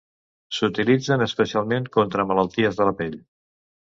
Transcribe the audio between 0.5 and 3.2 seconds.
S'utilitzen especialment contra malalties de la pell.